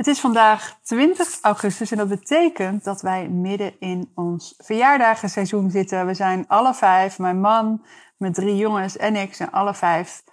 Het 0.00 0.08
is 0.08 0.20
vandaag 0.20 0.78
20 0.82 1.38
augustus 1.42 1.90
en 1.90 1.96
dat 1.96 2.08
betekent 2.08 2.84
dat 2.84 3.00
wij 3.00 3.28
midden 3.28 3.80
in 3.80 4.12
ons 4.14 4.54
verjaardagenseizoen 4.58 5.70
zitten. 5.70 6.06
We 6.06 6.14
zijn 6.14 6.48
alle 6.48 6.74
vijf, 6.74 7.18
mijn 7.18 7.40
man, 7.40 7.84
mijn 8.16 8.32
drie 8.32 8.56
jongens 8.56 8.96
en 8.96 9.16
ik, 9.16 9.34
zijn 9.34 9.50
alle 9.50 9.74
vijf 9.74 10.24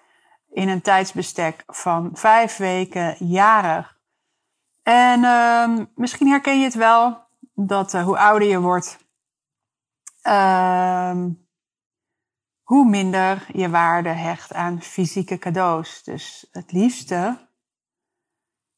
in 0.50 0.70
een 0.70 0.82
tijdsbestek 0.82 1.64
van 1.68 2.10
vijf 2.14 2.58
weken 2.58 3.16
jarig. 3.20 3.98
En 4.84 5.20
uh, 5.20 5.86
misschien 5.96 6.28
herken 6.28 6.58
je 6.60 6.64
het 6.64 6.76
wel, 6.76 7.28
dat 7.54 7.94
uh, 7.94 8.04
hoe 8.04 8.18
ouder 8.18 8.48
je 8.48 8.60
wordt, 8.60 8.98
uh, 10.24 11.24
hoe 12.64 12.90
minder 12.90 13.46
je 13.54 13.70
waarde 13.70 14.10
hecht 14.10 14.54
aan 14.54 14.82
fysieke 14.82 15.38
cadeaus. 15.38 16.04
Dus 16.04 16.48
het 16.52 16.72
liefste 16.72 17.47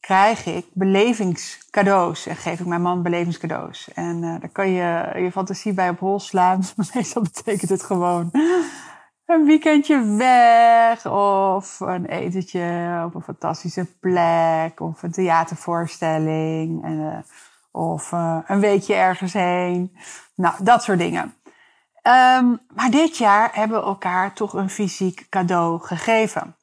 krijg 0.09 0.45
ik 0.45 0.65
belevingscadeaus. 0.73 2.25
En 2.25 2.35
geef 2.35 2.59
ik 2.59 2.65
mijn 2.65 2.81
man 2.81 3.03
belevingscadeaus. 3.03 3.89
En 3.93 4.23
uh, 4.23 4.39
daar 4.39 4.49
kan 4.49 4.69
je 4.69 5.11
je 5.15 5.31
fantasie 5.31 5.73
bij 5.73 5.89
op 5.89 5.99
hol 5.99 6.19
slaan. 6.19 6.63
Meestal 6.93 7.21
betekent 7.21 7.69
het 7.69 7.83
gewoon 7.83 8.29
een 9.25 9.45
weekendje 9.45 10.15
weg. 10.15 11.05
Of 11.05 11.79
een 11.79 12.05
etentje 12.05 13.01
op 13.05 13.15
een 13.15 13.21
fantastische 13.21 13.85
plek. 13.99 14.79
Of 14.79 15.03
een 15.03 15.11
theatervoorstelling. 15.11 16.83
En, 16.83 16.99
uh, 16.99 17.17
of 17.71 18.11
uh, 18.11 18.37
een 18.47 18.59
weekje 18.59 18.93
ergens 18.93 19.33
heen. 19.33 19.97
Nou, 20.35 20.55
dat 20.63 20.83
soort 20.83 20.99
dingen. 20.99 21.33
Um, 22.03 22.59
maar 22.75 22.91
dit 22.91 23.17
jaar 23.17 23.49
hebben 23.53 23.79
we 23.79 23.85
elkaar 23.85 24.33
toch 24.33 24.53
een 24.53 24.69
fysiek 24.69 25.27
cadeau 25.29 25.79
gegeven. 25.79 26.55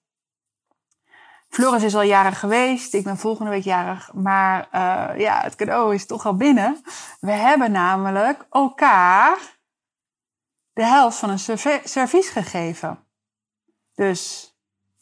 Floris 1.49 1.83
is 1.83 1.95
al 1.95 2.03
jarig 2.03 2.39
geweest. 2.39 2.95
Ik 2.95 3.05
ben 3.05 3.17
volgende 3.17 3.51
week 3.51 3.65
jarig. 3.65 4.13
Maar 4.13 4.69
uh, 4.75 5.21
ja, 5.21 5.41
het 5.41 5.55
cadeau 5.55 5.95
is 5.95 6.07
toch 6.07 6.27
al 6.27 6.37
binnen. 6.37 6.83
We 7.21 7.33
hebben 7.33 7.71
namelijk 7.71 8.47
elkaar 8.51 9.39
de 10.73 10.85
helft 10.85 11.19
van 11.19 11.31
een 11.31 11.59
servies 11.85 12.29
gegeven. 12.29 12.99
Dus 13.95 14.55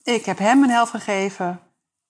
ik 0.02 0.24
heb 0.24 0.38
hem 0.38 0.62
een 0.62 0.70
helft 0.70 0.90
gegeven. 0.90 1.60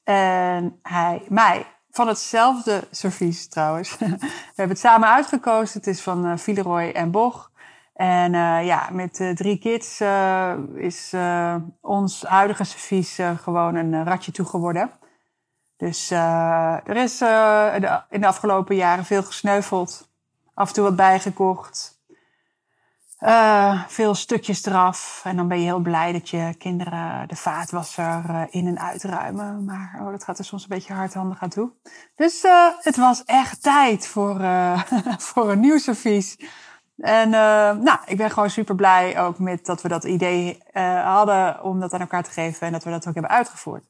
En 0.03 0.79
hij 0.83 1.25
mij. 1.29 1.67
Van 1.91 2.09
hetzelfde 2.09 2.89
servies 2.91 3.49
trouwens. 3.49 3.99
We 3.99 4.07
hebben 4.55 4.69
het 4.69 4.79
samen 4.79 5.09
uitgekozen. 5.09 5.79
Het 5.79 5.87
is 5.87 6.01
van 6.01 6.27
uh, 6.27 6.37
Villeroy 6.37 6.89
en 6.89 7.11
Boch. 7.11 7.51
En 7.95 8.33
uh, 8.33 8.67
ja, 8.67 8.89
met 8.93 9.21
uh, 9.21 9.31
drie 9.31 9.59
kids 9.59 10.01
uh, 10.01 10.53
is 10.75 11.15
ons 11.81 12.23
huidige 12.23 12.65
servies 12.65 13.19
gewoon 13.43 13.75
een 13.75 14.05
ratje 14.05 14.33
toe 14.33 14.47
geworden. 14.47 14.91
Dus 15.77 16.11
er 16.11 16.97
is 16.97 17.21
in 18.11 18.21
de 18.21 18.27
afgelopen 18.27 18.77
jaren 18.77 19.05
veel 19.05 19.23
gesneuveld. 19.23 20.09
Af 20.55 20.69
en 20.69 20.75
toe 20.75 20.85
wat 20.85 20.97
bijgekocht. 20.97 22.03
veel 23.89 24.15
stukjes 24.15 24.65
eraf. 24.65 25.21
En 25.25 25.37
dan 25.37 25.49
ben 25.49 25.59
je 25.59 25.65
heel 25.65 25.79
blij 25.79 26.13
dat 26.13 26.29
je 26.29 26.55
kinderen 26.59 27.29
de 27.29 27.37
vaatwasser 27.37 28.47
in 28.51 28.67
en 28.67 28.79
uitruimen. 28.79 29.65
Maar 29.65 29.99
oh, 30.01 30.11
dat 30.11 30.25
gaat 30.25 30.39
er 30.39 30.45
soms 30.45 30.63
een 30.63 30.69
beetje 30.69 30.95
hardhandig 30.95 31.43
aan 31.43 31.49
toe. 31.49 31.71
Dus 32.15 32.45
het 32.81 32.97
was 32.97 33.25
echt 33.25 33.63
tijd 33.63 34.07
voor, 34.07 34.41
voor 35.31 35.51
een 35.51 35.61
nieuw 35.61 35.79
servies. 35.79 36.37
En 37.05 37.29
uh, 37.29 37.35
nou, 37.71 37.99
ik 38.07 38.17
ben 38.17 38.31
gewoon 38.31 38.51
super 38.51 38.75
blij 38.75 39.21
ook 39.21 39.39
met 39.39 39.67
dat 39.67 39.83
we 39.83 39.89
dat 39.89 40.05
idee 40.05 40.63
uh, 40.73 41.05
hadden 41.15 41.63
om 41.63 41.81
dat 41.81 41.93
aan 41.93 42.01
elkaar 42.01 42.23
te 42.23 42.31
geven 42.31 42.67
en 42.67 42.73
dat 42.73 42.85
we 42.85 42.91
dat 42.91 43.07
ook 43.07 43.15
hebben 43.15 43.33
uitgevoerd. 43.33 43.85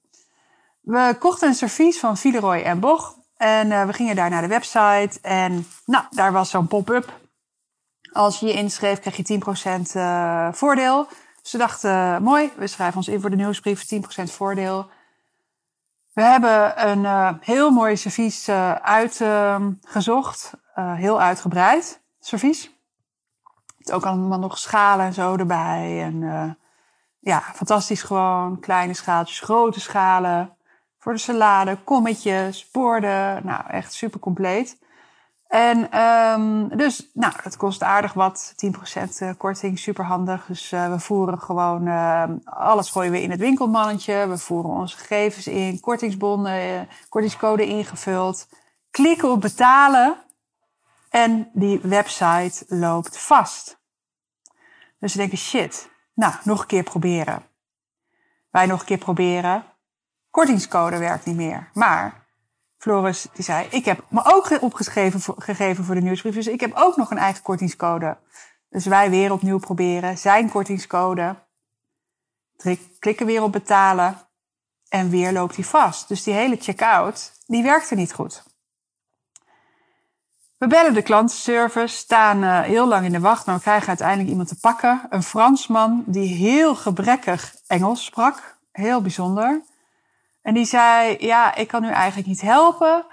We 0.80 1.16
kochten 1.19 1.48
een 1.48 1.54
servies 1.54 1.98
van 1.98 2.16
Villeroy 2.16 2.56
en 2.56 2.80
Boch 2.80 3.16
en 3.36 3.66
uh, 3.66 3.86
we 3.86 3.92
gingen 3.92 4.16
daar 4.16 4.30
naar 4.30 4.42
de 4.42 4.48
website 4.48 5.19
en 5.22 5.66
nou, 5.86 6.04
daar 6.10 6.32
was 6.32 6.50
zo'n 6.50 6.66
pop-up. 6.66 7.12
Als 8.12 8.41
je 8.41 8.47
je 8.47 8.52
inschreef 8.52 9.00
krijg 9.00 9.16
je 9.16 9.41
10% 10.50 10.56
voordeel. 10.56 11.06
We 11.50 11.58
dachten, 11.58 12.22
mooi, 12.22 12.52
we 12.56 12.66
schrijven 12.66 12.96
ons 12.96 13.08
in 13.08 13.20
voor 13.20 13.31
de 13.31 13.36
nieuwsbrief, 13.36 13.84
10% 13.94 13.98
voordeel. 14.22 14.86
We 16.12 16.22
hebben 16.22 16.88
een 16.88 17.36
heel 17.41 17.70
mooi 17.70 17.96
servies 17.96 18.48
uitgezocht, 18.82 20.52
heel 20.75 21.20
uitgebreid 21.20 22.02
servies 22.20 22.74
ook 23.93 24.06
allemaal 24.06 24.39
nog 24.39 24.59
schalen 24.59 25.06
en 25.06 25.12
zo 25.12 25.37
erbij. 25.37 26.03
En 26.03 26.15
uh, 26.15 26.50
ja, 27.19 27.41
fantastisch 27.41 28.03
gewoon. 28.03 28.61
Kleine 28.61 28.95
schaaltjes, 28.95 29.41
grote 29.41 29.81
schalen. 29.81 30.56
Voor 30.99 31.12
de 31.12 31.19
salade, 31.19 31.78
kommetjes, 31.84 32.71
borden. 32.71 33.47
Nou, 33.47 33.62
echt 33.69 33.93
super 33.93 34.21
compleet. 34.21 34.78
En 35.55 36.00
um, 36.00 36.77
dus, 36.77 37.11
nou, 37.12 37.33
het 37.43 37.56
kost 37.56 37.83
aardig 37.83 38.12
wat. 38.12 38.55
10% 38.97 39.00
eh, 39.19 39.31
korting, 39.39 39.78
super 39.78 40.05
handig. 40.05 40.47
Dus 40.47 40.73
uh, 40.73 40.91
we 40.91 40.99
voeren 40.99 41.41
gewoon, 41.41 41.87
uh, 41.87 42.25
alles 42.44 42.91
gooien 42.91 43.12
we 43.12 43.23
in 43.23 43.31
het 43.31 43.41
winkelmannetje. 43.41 44.27
We 44.28 44.39
voeren 44.39 44.71
onze 44.71 44.97
gegevens 44.97 45.47
in, 45.47 45.81
kortingsbonnen, 45.81 46.89
kortingscode 47.09 47.67
ingevuld. 47.67 48.49
Klikken 48.91 49.31
op 49.31 49.41
betalen. 49.41 50.17
En 51.14 51.50
die 51.52 51.80
website 51.82 52.64
loopt 52.69 53.19
vast. 53.19 53.78
Dus 54.98 55.12
ze 55.12 55.19
denken, 55.19 55.38
shit, 55.38 55.91
nou, 56.14 56.34
nog 56.44 56.60
een 56.60 56.66
keer 56.66 56.82
proberen. 56.82 57.42
Wij 58.50 58.66
nog 58.66 58.80
een 58.80 58.86
keer 58.86 58.98
proberen. 58.98 59.64
Kortingscode 60.30 60.98
werkt 60.98 61.25
niet 61.25 61.36
meer. 61.36 61.70
Maar 61.72 62.26
Floris 62.76 63.26
die 63.32 63.44
zei, 63.44 63.66
ik 63.70 63.84
heb 63.84 64.04
me 64.08 64.20
ook 64.25 64.62
opgeschreven 64.62 65.20
voor, 65.20 65.34
gegeven 65.38 65.84
voor 65.84 65.94
de 65.94 66.00
nieuwsbrief. 66.00 66.34
Dus 66.34 66.47
ik 66.47 66.60
heb 66.60 66.72
ook 66.75 66.97
nog 66.97 67.10
een 67.10 67.19
eigen 67.19 67.42
kortingscode. 67.42 68.16
Dus 68.69 68.86
wij 68.86 69.10
weer 69.10 69.32
opnieuw 69.32 69.58
proberen. 69.58 70.19
Zijn 70.19 70.50
kortingscode. 70.50 71.36
Klikken 72.98 73.26
weer 73.26 73.42
op 73.42 73.52
betalen. 73.52 74.19
En 74.88 75.10
weer 75.10 75.32
loopt 75.32 75.54
hij 75.54 75.64
vast. 75.64 76.08
Dus 76.08 76.22
die 76.22 76.34
hele 76.34 76.56
checkout, 76.60 77.32
die 77.46 77.62
werkte 77.62 77.94
niet 77.94 78.12
goed. 78.12 78.53
We 80.59 80.66
bellen 80.66 80.94
de 80.94 81.03
klantenservice, 81.03 81.97
staan 81.97 82.42
uh, 82.42 82.60
heel 82.60 82.88
lang 82.88 83.04
in 83.04 83.12
de 83.12 83.20
wacht, 83.20 83.47
maar 83.47 83.54
we 83.54 83.60
krijgen 83.60 83.88
uiteindelijk 83.88 84.28
iemand 84.28 84.48
te 84.48 84.60
pakken. 84.60 85.00
Een 85.10 85.22
Fransman 85.22 86.03
die 86.06 86.34
heel 86.34 86.75
gebrekkig 86.75 87.54
Engels 87.66 88.04
sprak. 88.04 88.59
Heel 88.72 89.00
bijzonder. 89.00 89.62
En 90.43 90.54
die 90.54 90.64
zei, 90.64 91.16
ja, 91.19 91.54
ik 91.54 91.69
kan 91.69 91.84
u 91.84 91.88
eigenlijk 91.88 92.28
niet 92.28 92.41
helpen. 92.41 93.04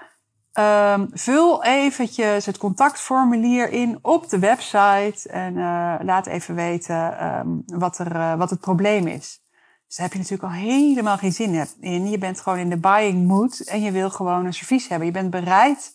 Um, 0.58 1.10
vul 1.12 1.64
eventjes 1.64 2.46
het 2.46 2.58
contactformulier 2.58 3.70
in 3.70 3.98
op 4.02 4.28
de 4.28 4.38
website 4.38 5.28
en 5.28 5.56
uh, 5.56 5.94
laat 6.02 6.26
even 6.26 6.54
weten 6.54 7.26
um, 7.26 7.62
wat, 7.66 7.98
er, 7.98 8.16
uh, 8.16 8.34
wat 8.34 8.50
het 8.50 8.60
probleem 8.60 9.06
is. 9.06 9.40
Dus 9.86 9.96
daar 9.96 10.06
heb 10.06 10.12
je 10.12 10.18
natuurlijk 10.18 10.52
al 10.52 10.58
helemaal 10.60 11.16
geen 11.16 11.32
zin 11.32 11.66
in. 11.80 12.10
Je 12.10 12.18
bent 12.18 12.40
gewoon 12.40 12.58
in 12.58 12.70
de 12.70 12.78
buying 12.78 13.26
mood 13.26 13.58
en 13.58 13.82
je 13.82 13.90
wil 13.90 14.10
gewoon 14.10 14.44
een 14.44 14.54
servies 14.54 14.88
hebben. 14.88 15.06
Je 15.06 15.12
bent 15.12 15.30
bereid 15.30 15.92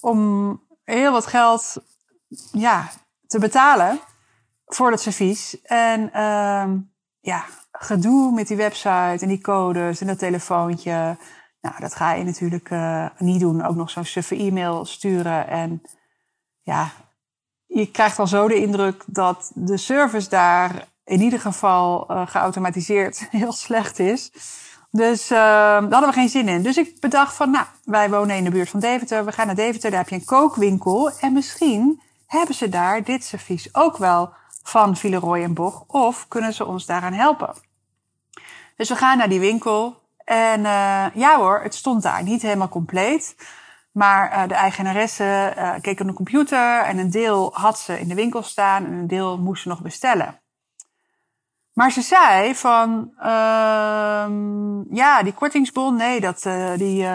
om 0.00 0.60
heel 0.94 1.12
wat 1.12 1.26
geld 1.26 1.76
ja, 2.52 2.90
te 3.26 3.38
betalen 3.38 4.00
voor 4.66 4.90
dat 4.90 5.00
servies. 5.00 5.62
En 5.62 6.00
uh, 6.00 6.72
ja, 7.20 7.44
gedoe 7.72 8.32
met 8.32 8.48
die 8.48 8.56
website 8.56 9.18
en 9.20 9.28
die 9.28 9.40
codes 9.40 10.00
en 10.00 10.06
dat 10.06 10.18
telefoontje. 10.18 11.16
Nou, 11.60 11.74
dat 11.78 11.94
ga 11.94 12.12
je 12.12 12.24
natuurlijk 12.24 12.70
uh, 12.70 13.06
niet 13.18 13.40
doen. 13.40 13.64
Ook 13.64 13.76
nog 13.76 13.90
zo'n 13.90 14.04
suffe 14.04 14.36
e-mail 14.36 14.84
sturen. 14.84 15.48
En 15.48 15.82
ja, 16.60 16.90
je 17.66 17.90
krijgt 17.90 18.18
al 18.18 18.26
zo 18.26 18.48
de 18.48 18.60
indruk 18.60 19.04
dat 19.06 19.52
de 19.54 19.76
service 19.76 20.28
daar 20.28 20.88
in 21.04 21.20
ieder 21.20 21.40
geval 21.40 22.10
uh, 22.10 22.26
geautomatiseerd 22.26 23.26
heel 23.30 23.52
slecht 23.52 23.98
is. 23.98 24.32
Dus 24.94 25.30
uh, 25.30 25.38
daar 25.38 25.90
hadden 25.90 26.08
we 26.08 26.12
geen 26.12 26.28
zin 26.28 26.48
in. 26.48 26.62
Dus 26.62 26.76
ik 26.76 27.00
bedacht 27.00 27.34
van, 27.34 27.50
nou, 27.50 27.66
wij 27.84 28.10
wonen 28.10 28.36
in 28.36 28.44
de 28.44 28.50
buurt 28.50 28.68
van 28.68 28.80
Deventer. 28.80 29.24
We 29.24 29.32
gaan 29.32 29.46
naar 29.46 29.54
Deventer, 29.54 29.90
daar 29.90 29.98
heb 29.98 30.08
je 30.08 30.14
een 30.14 30.24
kookwinkel. 30.24 31.10
En 31.20 31.32
misschien 31.32 32.02
hebben 32.26 32.54
ze 32.54 32.68
daar 32.68 33.04
dit 33.04 33.24
servies 33.24 33.74
ook 33.74 33.96
wel 33.96 34.32
van 34.62 34.96
Villeroy 34.96 35.42
en 35.42 35.54
Boch. 35.54 35.84
Of 35.86 36.28
kunnen 36.28 36.52
ze 36.52 36.66
ons 36.66 36.86
daaraan 36.86 37.12
helpen. 37.12 37.54
Dus 38.76 38.88
we 38.88 38.96
gaan 38.96 39.18
naar 39.18 39.28
die 39.28 39.40
winkel. 39.40 40.00
En 40.24 40.60
uh, 40.60 41.06
ja 41.14 41.36
hoor, 41.36 41.60
het 41.62 41.74
stond 41.74 42.02
daar 42.02 42.22
niet 42.22 42.42
helemaal 42.42 42.68
compleet. 42.68 43.36
Maar 43.92 44.32
uh, 44.32 44.48
de 44.48 44.54
eigenaresse 44.54 45.54
keek 45.80 46.00
op 46.00 46.06
de 46.06 46.12
computer 46.12 46.82
en 46.82 46.98
een 46.98 47.10
deel 47.10 47.50
had 47.54 47.78
ze 47.78 48.00
in 48.00 48.08
de 48.08 48.14
winkel 48.14 48.42
staan 48.42 48.84
en 48.84 48.92
een 48.92 49.06
deel 49.06 49.38
moest 49.38 49.62
ze 49.62 49.68
nog 49.68 49.82
bestellen. 49.82 50.41
Maar 51.72 51.92
ze 51.92 52.00
zei 52.00 52.54
van, 52.54 53.12
uh, 53.18 54.26
ja, 54.90 55.22
die 55.22 55.32
kortingsbon, 55.32 55.96
nee, 55.96 56.20
dat, 56.20 56.44
uh, 56.44 56.72
die, 56.76 57.06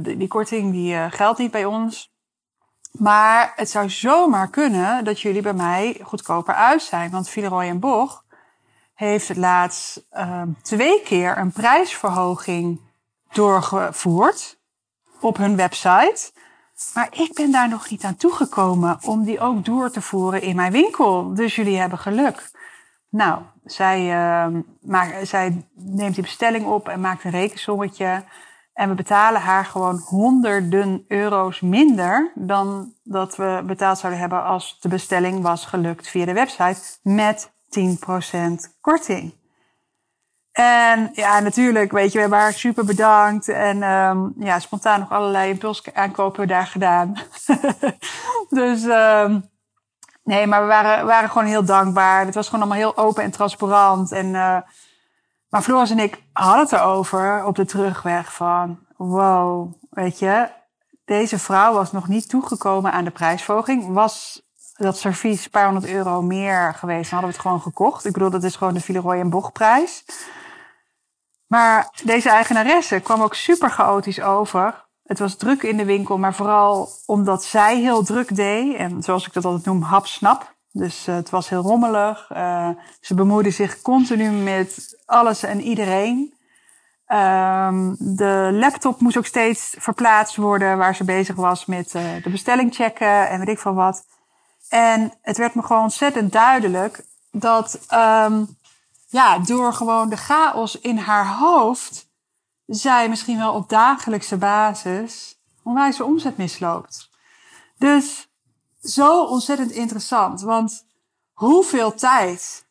die, 0.00 0.16
die, 0.16 0.28
korting 0.28 0.72
die 0.72 1.10
geldt 1.10 1.38
niet 1.38 1.50
bij 1.50 1.64
ons. 1.64 2.12
Maar 2.92 3.52
het 3.56 3.70
zou 3.70 3.90
zomaar 3.90 4.48
kunnen 4.48 5.04
dat 5.04 5.20
jullie 5.20 5.42
bij 5.42 5.52
mij 5.52 6.00
goedkoper 6.02 6.54
uit 6.54 6.82
zijn. 6.82 7.10
Want 7.10 7.28
Villeroy 7.28 7.64
en 7.64 7.80
Boch 7.80 8.24
heeft 8.94 9.28
het 9.28 9.36
laatst 9.36 10.06
ehm, 10.10 10.48
twee 10.62 11.02
keer 11.02 11.38
een 11.38 11.52
prijsverhoging 11.52 12.80
doorgevoerd 13.32 14.58
op 15.20 15.36
hun 15.36 15.56
website. 15.56 16.32
Maar 16.94 17.08
ik 17.10 17.34
ben 17.34 17.50
daar 17.50 17.68
nog 17.68 17.90
niet 17.90 18.04
aan 18.04 18.16
toegekomen 18.16 18.98
om 19.04 19.24
die 19.24 19.40
ook 19.40 19.64
door 19.64 19.90
te 19.90 20.02
voeren 20.02 20.42
in 20.42 20.56
mijn 20.56 20.72
winkel. 20.72 21.34
Dus 21.34 21.56
jullie 21.56 21.78
hebben 21.78 21.98
geluk. 21.98 22.50
Nou, 23.12 23.42
zij, 23.64 24.00
uh, 24.00 24.60
maakt, 24.80 25.28
zij 25.28 25.66
neemt 25.74 26.14
die 26.14 26.22
bestelling 26.22 26.66
op 26.66 26.88
en 26.88 27.00
maakt 27.00 27.24
een 27.24 27.30
rekensommetje. 27.30 28.24
En 28.74 28.88
we 28.88 28.94
betalen 28.94 29.40
haar 29.40 29.64
gewoon 29.64 29.98
honderden 29.98 31.04
euro's 31.08 31.60
minder 31.60 32.32
dan 32.34 32.92
dat 33.02 33.36
we 33.36 33.62
betaald 33.66 33.98
zouden 33.98 34.20
hebben 34.20 34.44
als 34.44 34.80
de 34.80 34.88
bestelling 34.88 35.42
was 35.42 35.66
gelukt 35.66 36.08
via 36.08 36.24
de 36.24 36.32
website 36.32 36.80
met 37.02 37.50
10% 37.68 38.80
korting. 38.80 39.34
En 40.52 41.10
ja, 41.12 41.40
natuurlijk, 41.40 41.92
weet 41.92 42.08
je, 42.08 42.14
we 42.14 42.20
hebben 42.20 42.38
haar 42.38 42.52
super 42.52 42.84
bedankt. 42.84 43.48
En 43.48 43.82
um, 43.82 44.34
ja, 44.38 44.58
spontaan 44.58 45.00
nog 45.00 45.10
allerlei 45.10 45.50
impulsaankopen 45.50 46.48
daar 46.48 46.66
gedaan. 46.66 47.14
dus 48.48 48.82
um, 48.82 49.50
nee, 50.22 50.46
maar 50.46 50.60
we 50.60 50.66
waren, 50.66 51.06
waren 51.06 51.28
gewoon 51.30 51.46
heel 51.46 51.64
dankbaar. 51.64 52.24
Het 52.24 52.34
was 52.34 52.48
gewoon 52.48 52.60
allemaal 52.60 52.78
heel 52.78 52.96
open 52.96 53.22
en 53.22 53.30
transparant. 53.30 54.12
En, 54.12 54.26
uh, 54.26 54.56
maar 55.48 55.62
Floris 55.62 55.90
en 55.90 55.98
ik 55.98 56.22
hadden 56.32 56.62
het 56.62 56.72
erover 56.72 57.44
op 57.44 57.56
de 57.56 57.64
terugweg 57.64 58.34
van... 58.34 58.78
Wow, 58.96 59.72
weet 59.90 60.18
je, 60.18 60.48
deze 61.04 61.38
vrouw 61.38 61.72
was 61.72 61.92
nog 61.92 62.08
niet 62.08 62.28
toegekomen 62.28 62.92
aan 62.92 63.04
de 63.04 63.10
prijsverhoging. 63.10 63.92
Was 63.92 64.42
dat 64.76 64.98
servies 64.98 65.44
een 65.44 65.50
paar 65.50 65.64
honderd 65.64 65.92
euro 65.92 66.22
meer 66.22 66.74
geweest, 66.74 67.10
dan 67.10 67.18
hadden 67.18 67.28
we 67.28 67.36
het 67.36 67.46
gewoon 67.46 67.60
gekocht. 67.60 68.04
Ik 68.04 68.12
bedoel, 68.12 68.30
dat 68.30 68.42
is 68.42 68.56
gewoon 68.56 68.74
de 68.74 68.80
Villeroy 68.80 69.18
en 69.18 69.30
Boch 69.30 69.52
prijs. 69.52 70.04
Maar 71.46 71.90
deze 72.04 72.30
eigenaresse 72.30 73.00
kwam 73.00 73.22
ook 73.22 73.34
super 73.34 73.70
chaotisch 73.70 74.20
over. 74.20 74.84
Het 75.12 75.20
was 75.20 75.36
druk 75.36 75.62
in 75.62 75.76
de 75.76 75.84
winkel, 75.84 76.18
maar 76.18 76.34
vooral 76.34 76.88
omdat 77.06 77.44
zij 77.44 77.80
heel 77.80 78.02
druk 78.02 78.36
deed. 78.36 78.76
En 78.76 79.02
zoals 79.02 79.26
ik 79.26 79.32
dat 79.32 79.44
altijd 79.44 79.64
noem, 79.64 79.82
hap-snap. 79.82 80.54
Dus 80.70 81.08
uh, 81.08 81.14
het 81.14 81.30
was 81.30 81.48
heel 81.48 81.62
rommelig. 81.62 82.30
Uh, 82.32 82.68
ze 83.00 83.14
bemoeide 83.14 83.50
zich 83.50 83.82
continu 83.82 84.30
met 84.30 85.02
alles 85.06 85.42
en 85.42 85.60
iedereen. 85.60 86.34
Um, 87.08 87.96
de 87.98 88.50
laptop 88.52 89.00
moest 89.00 89.16
ook 89.16 89.26
steeds 89.26 89.74
verplaatst 89.78 90.36
worden 90.36 90.78
waar 90.78 90.94
ze 90.94 91.04
bezig 91.04 91.36
was 91.36 91.66
met 91.66 91.94
uh, 91.94 92.02
de 92.22 92.30
bestelling 92.30 92.74
checken 92.74 93.28
en 93.28 93.38
weet 93.38 93.48
ik 93.48 93.58
van 93.58 93.74
wat. 93.74 94.04
En 94.68 95.12
het 95.22 95.36
werd 95.36 95.54
me 95.54 95.62
gewoon 95.62 95.82
ontzettend 95.82 96.32
duidelijk 96.32 97.04
dat 97.30 97.80
um, 97.94 98.56
ja, 99.08 99.38
door 99.38 99.72
gewoon 99.72 100.08
de 100.08 100.16
chaos 100.16 100.80
in 100.80 100.98
haar 100.98 101.26
hoofd, 101.26 102.10
zij 102.74 103.08
misschien 103.08 103.38
wel 103.38 103.54
op 103.54 103.68
dagelijkse 103.68 104.36
basis 104.36 105.40
onwijze 105.62 106.04
omzet 106.04 106.36
misloopt. 106.36 107.10
Dus 107.78 108.28
zo 108.82 109.24
ontzettend 109.24 109.70
interessant, 109.70 110.40
want 110.40 110.86
hoeveel 111.32 111.94
tijd 111.94 112.66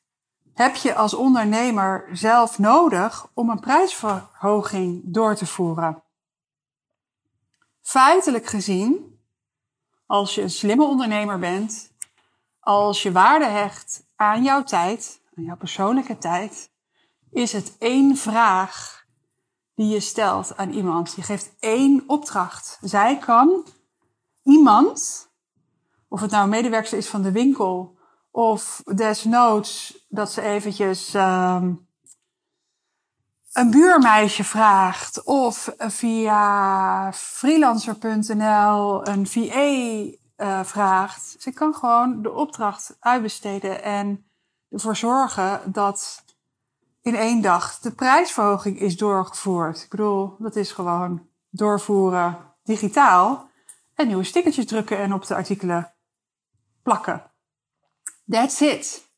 heb 0.53 0.75
je 0.75 0.95
als 0.95 1.13
ondernemer 1.13 2.09
zelf 2.11 2.59
nodig 2.59 3.27
om 3.33 3.49
een 3.49 3.59
prijsverhoging 3.59 5.01
door 5.03 5.35
te 5.35 5.45
voeren? 5.45 6.03
Feitelijk 7.81 8.45
gezien, 8.45 9.19
als 10.05 10.35
je 10.35 10.41
een 10.41 10.49
slimme 10.49 10.83
ondernemer 10.83 11.39
bent, 11.39 11.91
als 12.59 13.03
je 13.03 13.11
waarde 13.11 13.45
hecht 13.45 14.03
aan 14.15 14.43
jouw 14.43 14.63
tijd, 14.63 15.21
aan 15.37 15.43
jouw 15.43 15.57
persoonlijke 15.57 16.17
tijd, 16.17 16.71
is 17.31 17.51
het 17.51 17.77
één 17.77 18.17
vraag 18.17 19.00
die 19.75 19.87
je 19.87 19.99
stelt 19.99 20.57
aan 20.57 20.69
iemand. 20.69 21.13
Je 21.15 21.21
geeft 21.21 21.51
één 21.59 22.03
opdracht. 22.07 22.79
Zij 22.81 23.17
kan 23.17 23.65
iemand, 24.43 25.29
of 26.07 26.21
het 26.21 26.31
nou 26.31 26.43
een 26.43 26.49
medewerker 26.49 26.97
is 26.97 27.07
van 27.07 27.21
de 27.21 27.31
winkel, 27.31 27.97
of 28.31 28.81
desnoods 28.95 30.05
dat 30.09 30.31
ze 30.31 30.41
eventjes 30.41 31.13
um, 31.13 31.87
een 33.51 33.71
buurmeisje 33.71 34.43
vraagt, 34.43 35.23
of 35.23 35.73
via 35.77 37.13
freelancer.nl 37.13 39.07
een 39.07 39.27
VA 39.27 40.19
uh, 40.37 40.63
vraagt. 40.63 41.35
Ze 41.39 41.51
kan 41.51 41.73
gewoon 41.73 42.21
de 42.21 42.31
opdracht 42.31 42.97
uitbesteden 42.99 43.83
en 43.83 44.25
ervoor 44.69 44.95
zorgen 44.95 45.71
dat 45.71 46.23
in 47.01 47.15
één 47.15 47.41
dag 47.41 47.79
de 47.79 47.91
prijsverhoging 47.91 48.79
is 48.79 48.97
doorgevoerd. 48.97 49.81
Ik 49.81 49.89
bedoel, 49.89 50.35
dat 50.39 50.55
is 50.55 50.71
gewoon 50.71 51.27
doorvoeren 51.49 52.37
digitaal 52.63 53.49
en 53.95 54.07
nieuwe 54.07 54.23
stickertjes 54.23 54.65
drukken 54.65 54.97
en 54.97 55.13
op 55.13 55.25
de 55.25 55.35
artikelen 55.35 55.93
plakken. 56.83 57.31
That's 58.29 58.59
it. 58.59 59.09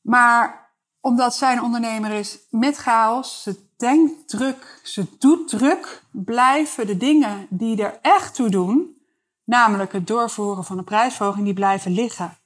Maar 0.00 0.72
omdat 1.00 1.34
zij 1.34 1.52
een 1.52 1.62
ondernemer 1.62 2.10
is 2.10 2.38
met 2.50 2.76
chaos, 2.76 3.42
ze 3.42 3.68
denkt 3.76 4.28
druk, 4.28 4.80
ze 4.82 5.06
doet 5.18 5.48
druk, 5.48 6.02
blijven 6.10 6.86
de 6.86 6.96
dingen 6.96 7.46
die 7.50 7.82
er 7.82 7.98
echt 8.02 8.34
toe 8.34 8.48
doen, 8.48 9.02
namelijk 9.44 9.92
het 9.92 10.06
doorvoeren 10.06 10.64
van 10.64 10.78
een 10.78 10.84
prijsverhoging, 10.84 11.44
die 11.44 11.54
blijven 11.54 11.90
liggen. 11.90 12.38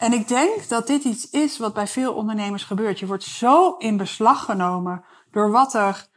En 0.00 0.12
ik 0.12 0.28
denk 0.28 0.68
dat 0.68 0.86
dit 0.86 1.04
iets 1.04 1.30
is 1.30 1.58
wat 1.58 1.74
bij 1.74 1.86
veel 1.86 2.12
ondernemers 2.12 2.64
gebeurt. 2.64 2.98
Je 2.98 3.06
wordt 3.06 3.24
zo 3.24 3.76
in 3.78 3.96
beslag 3.96 4.44
genomen 4.44 5.04
door 5.30 5.50
wat 5.50 5.74
er 5.74 6.08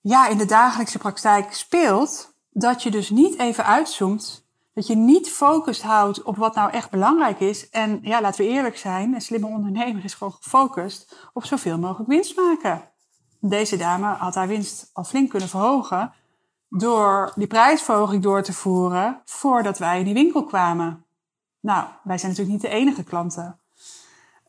ja, 0.00 0.28
in 0.28 0.38
de 0.38 0.44
dagelijkse 0.44 0.98
praktijk 0.98 1.52
speelt, 1.52 2.34
dat 2.50 2.82
je 2.82 2.90
dus 2.90 3.10
niet 3.10 3.38
even 3.38 3.64
uitzoomt, 3.64 4.46
dat 4.74 4.86
je 4.86 4.94
niet 4.94 5.30
focust 5.30 5.82
houdt 5.82 6.22
op 6.22 6.36
wat 6.36 6.54
nou 6.54 6.70
echt 6.70 6.90
belangrijk 6.90 7.40
is. 7.40 7.70
En 7.70 7.98
ja, 8.02 8.20
laten 8.20 8.44
we 8.44 8.50
eerlijk 8.50 8.76
zijn, 8.76 9.14
een 9.14 9.20
slimme 9.20 9.46
ondernemer 9.46 10.04
is 10.04 10.14
gewoon 10.14 10.32
gefocust 10.32 11.28
op 11.32 11.44
zoveel 11.44 11.78
mogelijk 11.78 12.08
winst 12.08 12.36
maken. 12.36 12.90
Deze 13.40 13.76
dame 13.76 14.06
had 14.06 14.34
haar 14.34 14.48
winst 14.48 14.90
al 14.92 15.04
flink 15.04 15.30
kunnen 15.30 15.48
verhogen 15.48 16.12
door 16.68 17.32
die 17.34 17.46
prijsverhoging 17.46 18.22
door 18.22 18.42
te 18.42 18.52
voeren 18.52 19.20
voordat 19.24 19.78
wij 19.78 19.98
in 19.98 20.04
die 20.04 20.14
winkel 20.14 20.44
kwamen. 20.44 21.03
Nou, 21.64 21.86
wij 22.02 22.18
zijn 22.18 22.30
natuurlijk 22.30 22.62
niet 22.62 22.70
de 22.72 22.76
enige 22.76 23.04
klanten. 23.04 23.58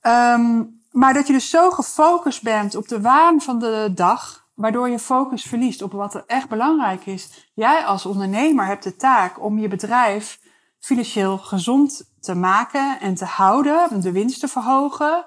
Um, 0.02 0.82
maar 0.92 1.14
dat 1.14 1.28
je 1.28 1.34
dus 1.34 1.50
zo 1.50 1.70
gefocust 1.72 2.44
bent 2.44 2.76
op 2.76 2.88
de 2.88 3.02
waan 3.02 3.42
van 3.42 3.60
de 3.60 3.92
dag, 3.96 4.48
waardoor 4.54 4.90
je 4.90 5.00
focus 5.00 5.44
verliest 5.44 5.82
op 5.82 5.92
wat 5.92 6.14
er 6.14 6.24
echt 6.28 6.50
belangrijk 6.50 7.06
is. 7.06 7.52
Jij 7.54 7.86
als 7.86 8.06
ondernemer 8.06 8.66
hebt 8.66 8.84
de 8.84 8.96
taak 8.96 9.44
om 9.44 9.60
je 9.60 9.68
bedrijf 9.68 10.40
financieel 10.80 11.38
gezond 11.38 12.12
te 12.20 12.36
maken 12.36 13.00
en 13.00 13.16
te 13.16 13.26
houden, 13.26 14.02
de 14.02 14.12
winst 14.12 14.40
te 14.40 14.48
verhogen 14.48 15.26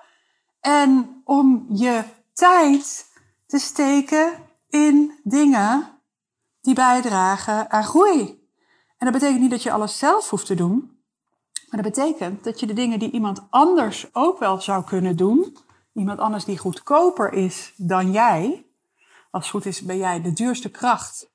en 0.61 1.21
om 1.25 1.66
je 1.68 2.04
tijd 2.33 3.07
te 3.47 3.59
steken 3.59 4.33
in 4.68 5.21
dingen 5.23 5.88
die 6.61 6.75
bijdragen 6.75 7.71
aan 7.71 7.85
groei. 7.85 8.49
En 8.99 9.07
dat 9.07 9.12
betekent 9.12 9.40
niet 9.40 9.50
dat 9.50 9.62
je 9.62 9.73
alles 9.73 9.99
zelf 9.99 10.30
hoeft 10.30 10.47
te 10.47 10.54
doen. 10.54 10.98
Maar 11.71 11.83
dat 11.83 11.93
betekent 11.93 12.45
dat 12.45 12.61
je 12.61 12.67
de 12.67 12.73
dingen 12.73 12.99
die 12.99 13.11
iemand 13.11 13.47
anders 13.51 14.09
ook 14.13 14.39
wel 14.39 14.61
zou 14.61 14.85
kunnen 14.85 15.17
doen, 15.17 15.57
iemand 15.93 16.19
anders 16.19 16.45
die 16.45 16.59
goedkoper 16.59 17.33
is 17.33 17.73
dan 17.77 18.13
jij, 18.13 18.67
als 19.31 19.43
het 19.43 19.53
goed 19.53 19.67
is 19.67 19.83
ben 19.83 19.97
jij 19.97 20.23
de 20.23 20.33
duurste 20.33 20.71
kracht 20.71 21.31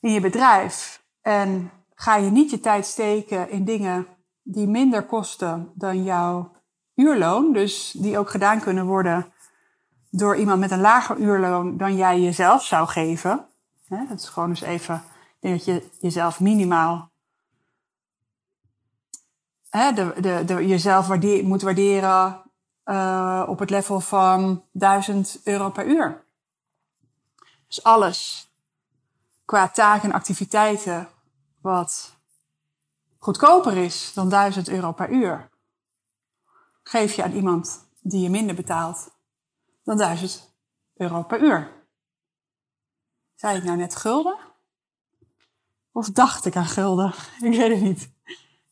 in 0.00 0.12
je 0.12 0.20
bedrijf 0.20 1.04
en 1.20 1.70
ga 1.94 2.16
je 2.16 2.30
niet 2.30 2.50
je 2.50 2.60
tijd 2.60 2.86
steken 2.86 3.50
in 3.50 3.64
dingen 3.64 4.06
die 4.42 4.66
minder 4.66 5.02
kosten 5.06 5.72
dan 5.74 6.04
jouw 6.04 6.52
uurloon, 6.94 7.52
dus 7.52 7.94
die 7.98 8.18
ook 8.18 8.30
gedaan 8.30 8.60
kunnen 8.60 8.86
worden 8.86 9.32
door 10.10 10.36
iemand 10.36 10.60
met 10.60 10.70
een 10.70 10.80
lager 10.80 11.16
uurloon 11.16 11.76
dan 11.76 11.96
jij 11.96 12.20
jezelf 12.20 12.64
zou 12.64 12.88
geven. 12.88 13.46
Dat 13.88 14.18
is 14.18 14.28
gewoon 14.28 14.48
eens 14.48 14.60
even, 14.60 14.94
ik 14.94 15.36
denk 15.40 15.56
dat 15.56 15.64
je 15.64 15.88
jezelf 16.00 16.40
minimaal 16.40 17.10
de, 19.70 20.42
de, 20.46 20.66
jezelf 20.66 21.08
moet 21.42 21.62
waarderen 21.62 22.42
uh, 22.84 23.44
op 23.48 23.58
het 23.58 23.70
level 23.70 24.00
van 24.00 24.64
1000 24.72 25.40
euro 25.44 25.70
per 25.70 25.86
uur. 25.86 26.24
Dus 27.66 27.82
alles 27.82 28.50
qua 29.44 29.68
taken 29.68 30.08
en 30.08 30.14
activiteiten 30.14 31.08
wat 31.60 32.16
goedkoper 33.18 33.76
is 33.76 34.12
dan 34.14 34.28
1000 34.28 34.68
euro 34.68 34.92
per 34.92 35.10
uur, 35.10 35.50
geef 36.82 37.14
je 37.14 37.22
aan 37.22 37.32
iemand 37.32 37.88
die 38.00 38.20
je 38.20 38.30
minder 38.30 38.54
betaalt 38.54 39.10
dan 39.84 39.96
1000 39.96 40.54
euro 40.96 41.22
per 41.22 41.42
uur. 41.42 41.72
Zei 43.34 43.56
ik 43.56 43.64
nou 43.64 43.76
net 43.76 43.96
gulden? 43.96 44.38
Of 45.92 46.10
dacht 46.10 46.44
ik 46.44 46.56
aan 46.56 46.66
gulden? 46.66 47.14
Ik 47.40 47.56
weet 47.56 47.70
het 47.70 47.80
niet. 47.80 48.14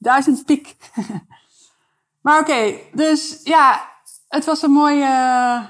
Duizend 0.04 0.44
piek. 0.44 0.76
maar 2.23 2.40
oké, 2.40 2.78
dus 2.92 3.40
ja, 3.42 3.88
het 4.28 4.44
was 4.44 4.62
een 4.62 4.70
mooie, 4.70 5.68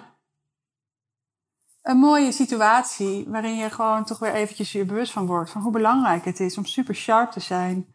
een 1.82 1.96
mooie 1.96 2.32
situatie 2.32 3.28
waarin 3.28 3.56
je 3.56 3.70
gewoon 3.70 4.04
toch 4.04 4.18
weer 4.18 4.34
eventjes 4.34 4.72
je 4.72 4.84
bewust 4.84 5.12
van 5.12 5.26
wordt 5.26 5.50
van 5.50 5.62
hoe 5.62 5.72
belangrijk 5.72 6.24
het 6.24 6.40
is 6.40 6.58
om 6.58 6.64
super 6.64 6.94
sharp 6.94 7.30
te 7.30 7.40
zijn 7.40 7.94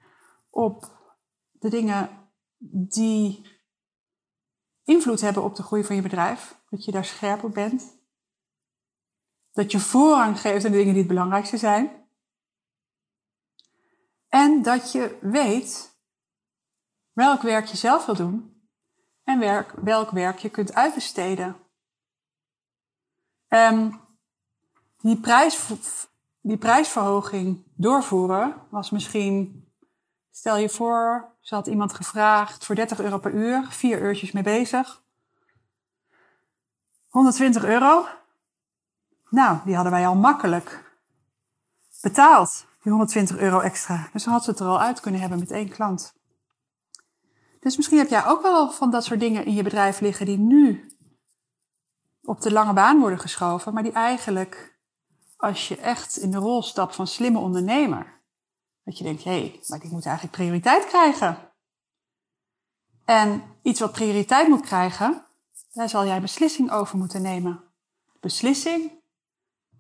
op 0.50 0.98
de 1.52 1.70
dingen 1.70 2.10
die 2.72 3.60
invloed 4.84 5.22
hebben 5.22 5.44
op 5.44 5.56
de 5.56 5.64
groei 5.64 5.84
van 5.84 5.96
je 5.96 6.02
bedrijf. 6.02 6.58
Dat 6.70 6.86
je 6.86 6.92
daar 6.92 7.06
scherp 7.06 7.44
op 7.44 7.54
bent. 7.54 7.98
Dat 9.52 9.72
je 9.72 9.80
voorrang 9.80 10.40
geeft 10.40 10.66
aan 10.66 10.72
de 10.72 10.78
dingen 10.78 10.94
die 10.94 11.04
het 11.04 11.12
belangrijkste 11.12 11.58
zijn. 11.58 12.08
En 14.28 14.62
dat 14.62 14.92
je 14.92 15.18
weet 15.22 15.89
welk 17.20 17.42
werk 17.42 17.66
je 17.66 17.78
zelf 17.78 18.06
wil 18.06 18.16
doen 18.16 18.64
en 19.24 19.40
werk, 19.40 19.74
welk 19.84 20.12
werk 20.12 20.38
je 20.38 20.50
kunt 20.50 20.74
uitbesteden. 20.74 21.56
Um, 23.48 24.00
die, 24.98 25.20
prijs, 25.20 25.68
die 26.42 26.58
prijsverhoging 26.58 27.64
doorvoeren 27.76 28.56
was 28.70 28.90
misschien, 28.90 29.68
stel 30.32 30.58
je 30.58 30.70
voor, 30.70 31.36
ze 31.40 31.56
had 31.56 31.68
iemand 31.68 31.94
gevraagd 31.94 32.66
voor 32.66 32.76
30 32.76 33.00
euro 33.00 33.18
per 33.18 33.34
uur, 33.34 33.68
vier 33.70 34.02
uurtjes 34.02 34.32
mee 34.32 34.44
bezig. 34.44 35.04
120 37.08 37.64
euro. 37.64 38.08
Nou, 39.30 39.58
die 39.66 39.76
hadden 39.76 39.94
wij 39.94 40.08
al 40.08 40.16
makkelijk 40.16 40.98
betaald, 42.02 42.66
die 42.82 42.92
120 42.92 43.38
euro 43.38 43.60
extra. 43.60 44.10
Dus 44.14 44.24
dan 44.24 44.34
had 44.34 44.44
ze 44.44 44.50
het 44.50 44.60
er 44.60 44.66
al 44.66 44.82
uit 44.82 45.00
kunnen 45.00 45.22
hebben 45.22 45.40
met 45.40 45.52
één 45.52 45.70
klant. 45.70 46.18
Dus 47.60 47.78
misschien 47.78 47.98
heb 47.98 48.10
jij 48.10 48.26
ook 48.26 48.42
wel 48.42 48.72
van 48.72 48.92
dat 48.92 49.04
soort 49.04 49.20
dingen 49.20 49.46
in 49.46 49.54
je 49.54 49.64
bedrijf 49.64 50.00
liggen 50.00 50.26
die 50.26 50.38
nu 50.38 50.92
op 52.22 52.42
de 52.42 52.52
lange 52.52 52.74
baan 52.74 53.00
worden 53.00 53.20
geschoven, 53.20 53.74
maar 53.74 53.84
die 53.84 53.92
eigenlijk, 53.92 54.80
als 55.38 55.68
je 55.68 55.78
echt 55.78 56.18
in 56.18 56.32
de 56.32 56.38
rol 56.38 56.62
stapt 56.62 56.96
van 56.96 57.08
slimme 57.08 57.40
ondernemer, 57.40 58.22
dat 58.84 58.98
je 58.98 59.04
denkt, 59.04 59.24
hé, 59.24 59.32
hey, 59.32 59.60
maar 59.68 59.80
die 59.80 59.92
moet 59.92 60.06
eigenlijk 60.06 60.36
prioriteit 60.36 60.86
krijgen. 60.86 61.52
En 63.06 63.44
iets 63.62 63.80
wat 63.80 63.92
prioriteit 63.92 64.48
moet 64.48 64.62
krijgen, 64.62 65.26
daar 65.74 65.90
zal 65.90 66.06
jij 66.06 66.22
beslissing 66.22 66.72
over 66.72 66.98
moeten 66.98 67.22
nemen. 67.22 67.64
Beslissing 68.20 68.92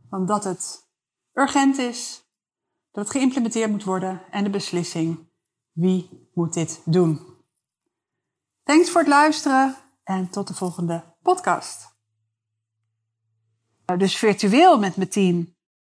van 0.09 0.25
dat 0.25 0.43
het 0.43 0.87
urgent 1.33 1.77
is, 1.77 2.23
dat 2.91 3.03
het 3.03 3.15
geïmplementeerd 3.15 3.71
moet 3.71 3.83
worden 3.83 4.21
en 4.31 4.43
de 4.43 4.49
beslissing 4.49 5.27
wie 5.71 6.29
moet 6.33 6.53
dit 6.53 6.81
doen. 6.85 7.38
Thanks 8.69 8.89
voor 8.89 9.01
het 9.01 9.09
luisteren 9.09 9.75
en 10.03 10.29
tot 10.29 10.47
de 10.47 10.53
volgende 10.53 11.03
podcast. 11.21 11.97
Dus 13.97 14.17
virtueel 14.17 14.79
met 14.79 14.95
mijn 14.95 15.09
team 15.09 15.55